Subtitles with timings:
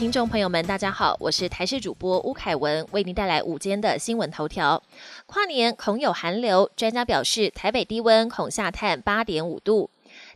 [0.00, 4.82] 听众朋友们，大家好，我是台视主播吴凯文，为您带来午间的新闻头条。
[5.26, 9.90] 跨年恐有寒流，专家表示台北低温恐下探八点五度。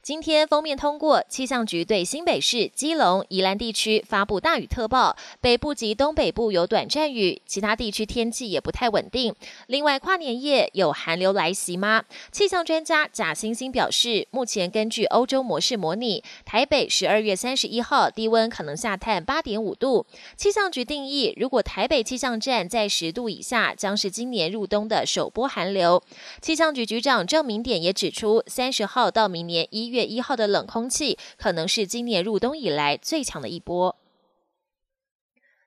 [0.04, 9.34] 今天封面通过，气象局对新北市、基隆、宜兰地区发布大雨特报，北部及东北部有短暂雨，其他地区天气也不太稳定。
[9.66, 12.04] 另外，跨年夜有寒流来袭吗？
[12.30, 20.04] 气象专家贾星星表示，目前根据欧洲模式模拟，台北十二月三十一号低温可能下探八点五度。
[20.36, 26.02] 气象局定义，如果台北气象站在十度以下，将是今年入冬的首波寒流。
[26.42, 29.93] 气象局局长郑明典也指出，三十号到明年一月。
[29.94, 33.96] 月一号的冷空气可能是今年入冬以来最强的一波。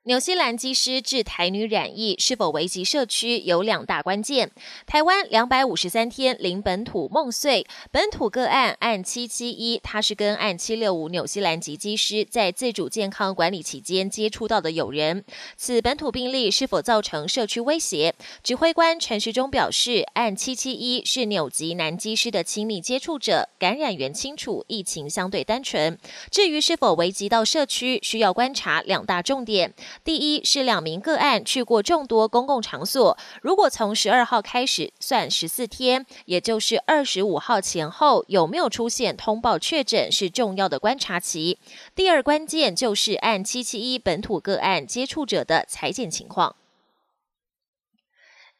[0.07, 4.49] 纽西兰机师致台女染疫是否危及社区，有两大关键。
[4.85, 15.25] 台湾两百五十三天零本土梦碎，本土个案按七七一，他是跟按七六五纽西兰籍机师在自主健康管理期间接触到的友人。
[15.57, 18.13] 此本土病例是否造成社区威胁？
[18.41, 25.99] 指挥官陈时中表示，按七七一是纽籍男机师的亲密接触者，感染源清楚，疫情相对单纯。
[26.31, 29.73] 至于是否危及到社区，需要观察两大重点。
[30.03, 41.59] 第一是两名个案去过众多公共场所，如果从十二号开始算十四天，也就是二十五号前后有没有出现通报确诊，是重要的观察期。
[41.95, 46.55] 第二关键就是按七七一本土个案接触者的裁剪情况。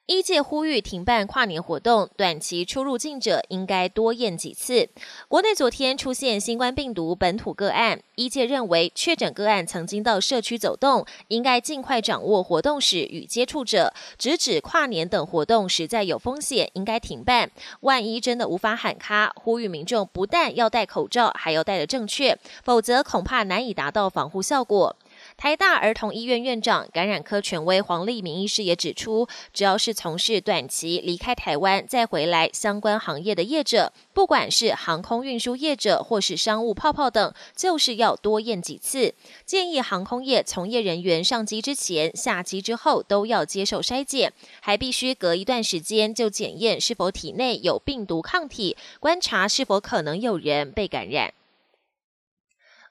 [0.08, 4.88] 一界呼吁停办跨年活动，短期出入境者应该多验几次。
[5.28, 17.52] 国内昨天出现新冠病毒本土个案，一界认为确诊个案曾经到社区走动，应该尽快掌握活动史与接触者，直指跨年等活动实在有风险，应该停办。
[17.82, 24.96] 万一真的无法喊卡，呼吁民众不但要戴口罩，还要戴得正确，否则恐怕难以达到防护效果。
[25.38, 39.14] 台大儿童医院院长、感染科权威黄立明医师也指出，只要是从事短期离开台湾再回来相关行业的业者，不管是航空运输业者或是商务泡泡等，就是要多验几次。
[39.45, 51.32] 建议航空业从业人员上机之前、下机之后都要接受筛检，还必须隔一段时间就检验是否体内有病毒抗体，观察是否可能有人被感染。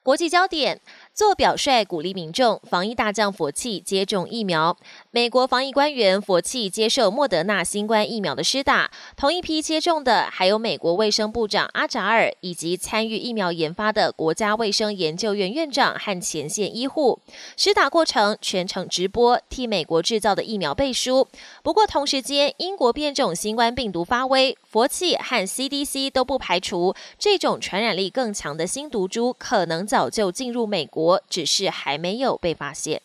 [0.05, 0.81] 国际焦点。
[1.17, 4.77] 做表率鼓励民众防疫大将佛气接种疫苗。
[5.11, 17.19] 美国防疫官员佛气接受莫德纳新冠疫苗的施打，同一批接种的还有美国卫生部长阿扎尔以及参与疫苗研发的国家卫生研究院院长和前线医护。
[17.57, 21.27] 施打过程全程直播，替美国制造的疫苗背书。
[21.63, 31.23] 不过同时间，英国变种新冠病毒发威，佛气和 CDC 都不排除这种传染力更强的新毒株可能早就进入美国我。
[31.29, 33.03] 只是还没有被发现。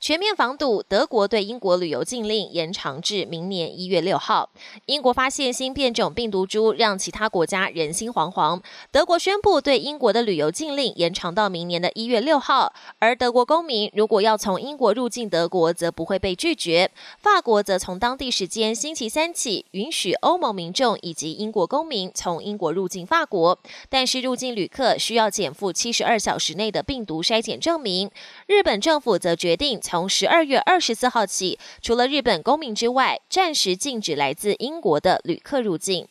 [0.00, 4.48] 全面防堵，德国对英国旅游禁令延长至明年一月六号。
[4.86, 8.62] 英国发现新变种病毒株，让其他国家人心惶惶。
[8.92, 16.88] 德国宣布对英国的旅游禁令延长到明年的一月六号，而德国公民如果要从英国入境德国，则不会被拒绝。
[17.18, 23.58] 法国则从当地时间星期三起，允许欧盟民众以及英国公民从英国入境法国，
[23.88, 28.08] 但是入境旅客需要减负七十二小时内的病毒筛检证明。
[28.46, 29.80] 日本政府则决定。
[29.90, 36.06] 从十二月二十四号起，除了日本公民之外，暂时禁止来自英国的旅客入境。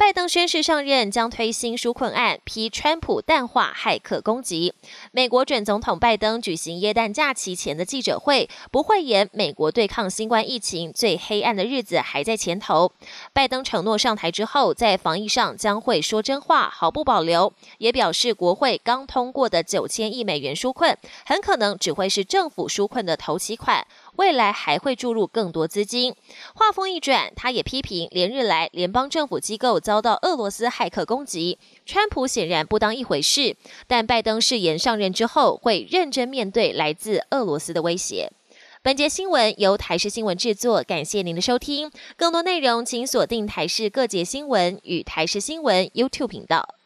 [0.00, 4.72] 拜登宣誓上任，将推新纾困案，批川普淡化骇客攻击。
[5.12, 12.90] 美国准总统拜登举行耶诞假期前的记者会，不讳言美国对抗新冠疫情最黑暗的日子还在前头。
[13.34, 20.96] 拜登承诺上台之后，在防疫上将会说真话，毫不保留，也表示国会刚通过的九千亿美元纾困，
[21.26, 23.86] 很可能只会是政府纾困的头期款。
[24.20, 26.14] 未来还会注入更多资金。
[26.54, 33.56] 话锋一转，他也批评连日来联邦政府机构遭到俄罗斯骇客攻击，川普显然不当一回事。
[33.86, 38.30] 但拜登誓言上任之后会认真面对来自俄罗斯的威胁。
[38.82, 41.90] 本节新闻由台视新闻制作，感谢您的收听。
[42.18, 46.79] 更多内容请锁定台视各节新闻与台视新闻 YouTube 频道。